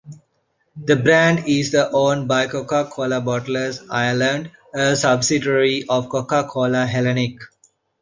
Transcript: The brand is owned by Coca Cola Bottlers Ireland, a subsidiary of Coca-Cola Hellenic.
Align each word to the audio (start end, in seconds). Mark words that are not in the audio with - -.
The 0.83 0.95
brand 0.95 1.47
is 1.47 1.75
owned 1.75 2.27
by 2.27 2.47
Coca 2.47 2.89
Cola 2.91 3.21
Bottlers 3.21 3.85
Ireland, 3.87 4.49
a 4.73 4.95
subsidiary 4.95 5.83
of 5.87 6.09
Coca-Cola 6.09 6.87
Hellenic. 6.87 7.35